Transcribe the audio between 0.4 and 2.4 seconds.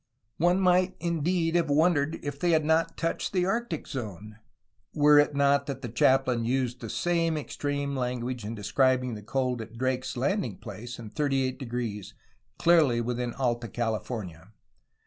might indeed have wondered if